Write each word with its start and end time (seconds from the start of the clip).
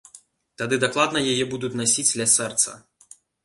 Тады 0.61 0.79
дакладна 0.83 1.19
яе 1.35 1.45
будуць 1.53 1.71
насіць 1.81 2.09
ля 2.23 2.31
сэрца! 2.35 2.71